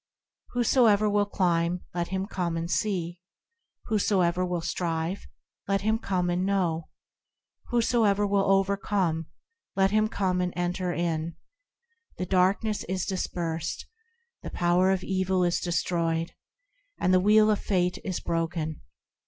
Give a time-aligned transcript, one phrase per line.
[0.53, 3.19] Whosoever will climb, let him come and see;
[3.85, 5.27] Whosoever will strive,
[5.67, 6.89] let him come and know;
[7.67, 9.27] Whosoever will overcome,
[9.75, 11.35] let him come and enter in.
[12.17, 13.85] The darkness is dispersed,
[14.41, 16.31] The power of evil is destroyed,
[16.99, 18.81] And the wheel of Fate is broken.